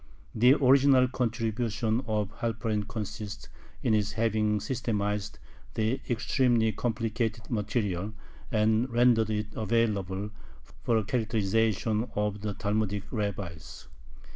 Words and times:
The 0.33 0.55
original 0.55 1.07
contribution 1.07 2.01
of 2.07 2.31
Halperin 2.39 2.87
consists 2.87 3.49
in 3.83 3.93
his 3.93 4.13
having 4.13 4.59
systematized 4.59 5.37
the 5.75 6.01
extremely 6.09 6.71
complicated 6.71 7.51
material, 7.51 8.15
and 8.51 8.89
rendered 8.89 9.29
it 9.29 9.53
available 9.55 10.31
for 10.81 10.97
a 10.97 11.03
characterization 11.03 12.09
of 12.15 12.41
the 12.41 12.55
Talmudic 12.55 13.03
rabbis. 13.11 13.89